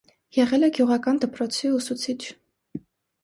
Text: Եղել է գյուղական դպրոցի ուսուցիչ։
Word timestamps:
Եղել 0.35 0.67
է 0.67 0.69
գյուղական 0.77 1.19
դպրոցի 1.25 1.71
ուսուցիչ։ 1.79 2.17